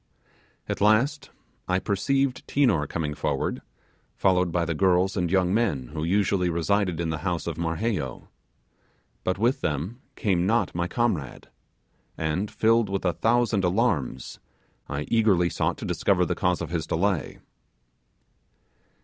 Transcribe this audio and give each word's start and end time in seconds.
At 0.67 0.81
last, 0.81 1.29
I 1.67 1.77
perceived 1.77 2.47
Tinor 2.47 2.87
coming 2.87 3.13
forward, 3.13 3.61
followed 4.15 4.51
by 4.51 4.65
the 4.65 4.73
girls 4.73 5.15
and 5.15 5.29
young 5.29 5.53
men 5.53 5.89
who 5.89 6.03
usually 6.03 6.49
resided 6.49 6.99
in 6.99 7.11
the 7.11 7.19
house 7.19 7.45
of 7.45 7.55
Marheyo; 7.59 8.27
but 9.23 9.37
with 9.37 9.61
them 9.61 10.01
came 10.15 10.47
not 10.47 10.73
my 10.73 10.87
comrade, 10.87 11.49
and, 12.17 12.49
filled 12.49 12.89
with 12.89 13.05
a 13.05 13.13
thousand 13.13 13.63
alarms, 13.63 14.39
I 14.89 15.01
eagerly 15.07 15.51
sought 15.51 15.77
to 15.77 15.85
discover 15.85 16.25
the 16.25 16.33
cause 16.33 16.61
of 16.61 16.71
his 16.71 16.87
delay. 16.87 17.37